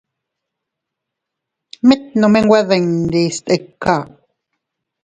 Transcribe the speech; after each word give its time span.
Mit 1.87 2.01
nome 2.19 2.39
nwe 2.43 2.59
dindi 2.69 3.23
stika. 3.37 3.95